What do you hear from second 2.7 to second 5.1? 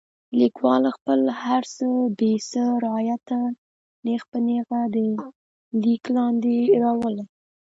رعایته نیغ په نیغه د